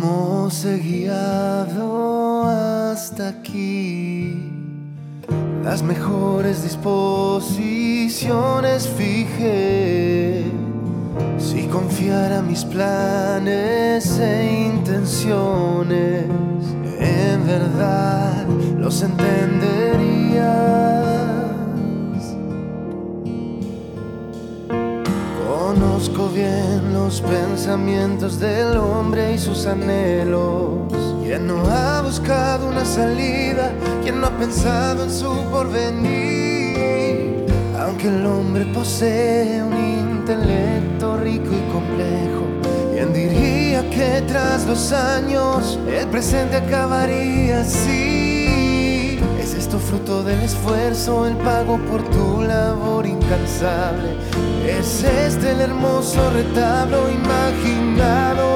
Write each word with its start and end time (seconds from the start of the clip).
¿Cómo 0.00 0.44
os 0.44 0.64
he 0.64 0.78
guiado 0.78 2.44
hasta 2.44 3.28
aquí? 3.28 4.50
Las 5.62 5.82
mejores 5.82 6.62
disposiciones 6.62 8.88
fijé. 8.88 10.46
Si 11.36 11.66
confiara 11.66 12.40
mis 12.40 12.64
planes 12.64 14.18
e 14.18 14.70
intenciones, 14.74 16.24
en 16.98 17.46
verdad 17.46 18.46
los 18.78 19.02
entenderías. 19.02 19.69
Pensamientos 27.20 28.38
del 28.38 28.76
hombre 28.76 29.34
y 29.34 29.38
sus 29.38 29.66
anhelos. 29.66 30.90
Quien 31.22 31.46
no 31.46 31.62
ha 31.68 32.02
buscado 32.02 32.68
una 32.68 32.84
salida, 32.84 33.72
quien 34.02 34.20
no 34.20 34.26
ha 34.26 34.30
pensado 34.30 35.04
en 35.04 35.10
su 35.10 35.32
porvenir. 35.50 37.46
Aunque 37.78 38.08
el 38.08 38.26
hombre 38.26 38.64
posee 38.66 39.62
un 39.62 39.74
intelecto 39.74 41.16
rico 41.18 41.50
y 41.52 41.72
complejo, 41.72 42.44
¿quién 42.92 43.12
diría 43.12 43.88
que 43.90 44.22
tras 44.26 44.66
los 44.66 44.92
años 44.92 45.78
el 45.88 46.06
presente 46.08 46.56
acabaría 46.56 47.60
así? 47.60 49.18
¿Es 49.40 49.54
esto 49.54 49.78
fruto 49.78 50.22
del 50.22 50.40
esfuerzo, 50.40 51.26
el 51.26 51.36
pago 51.36 51.78
por 51.90 52.02
tu 52.10 52.42
labor 52.42 53.06
¿Es 53.62 55.04
este 55.04 55.50
el 55.50 55.60
hermoso 55.60 56.30
retablo 56.30 57.10
imaginado 57.10 58.49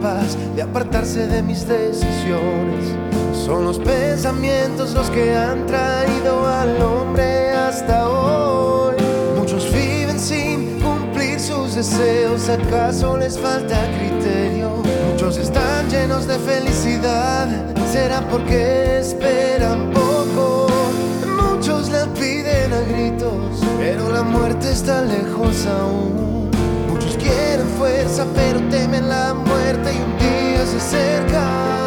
de 0.00 0.62
apartarse 0.62 1.26
de 1.26 1.42
mis 1.42 1.68
decisiones? 1.68 2.96
Son 3.34 3.64
los 3.64 3.78
pensamientos 3.78 4.94
los 4.94 5.10
que 5.10 5.36
han 5.36 5.66
traído 5.66 6.46
al 6.46 6.80
hombre 6.80 7.50
hasta 7.50 8.08
hoy. 8.08 8.94
Muchos 9.36 9.70
viven 9.70 10.18
sin 10.18 10.80
cumplir 10.80 11.38
sus 11.38 11.74
deseos, 11.74 12.48
¿acaso 12.48 13.18
les 13.18 13.38
falta 13.38 13.76
criterio? 13.98 14.82
Muchos 15.12 15.36
están 15.36 15.90
llenos 15.90 16.26
de 16.26 16.38
felicidad, 16.38 17.46
será 17.92 18.26
porque 18.26 19.00
esperan 19.00 19.90
poco. 19.90 20.66
Muchos 21.26 21.90
la 21.90 22.06
piden 22.14 22.72
a 22.72 22.80
gritos, 22.90 23.60
pero 23.78 24.10
la 24.10 24.22
muerte 24.22 24.70
está 24.70 25.02
lejos 25.02 25.66
aún. 25.66 26.39
Quieren 27.20 27.68
fuerza, 27.78 28.26
pero 28.34 28.60
temen 28.70 29.08
la 29.08 29.34
muerte 29.34 29.92
y 29.92 29.98
un 30.02 30.18
día 30.18 30.64
se 30.66 30.76
acerca, 30.76 31.79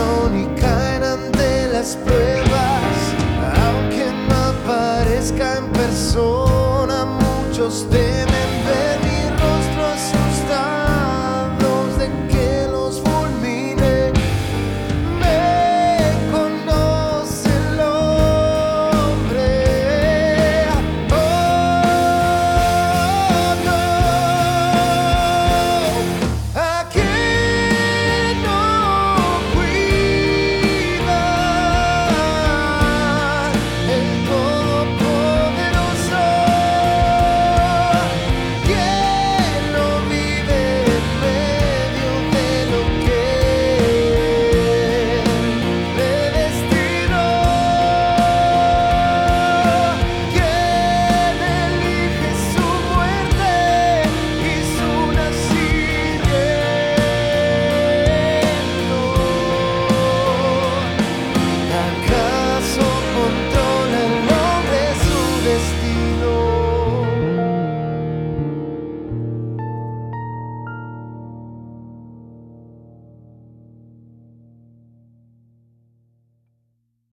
tentación 0.00 0.38
y 0.38 0.60
caen 0.60 1.02
ante 1.02 1.68
las 1.72 1.96
pruebas, 1.96 2.82
aunque 3.66 4.12
no 4.28 4.36
aparezca 4.36 5.58
en 5.58 5.66
persona, 5.72 7.04
muchos 7.04 7.86
temen 7.90 8.29